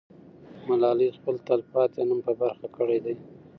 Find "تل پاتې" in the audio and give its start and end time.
1.47-2.01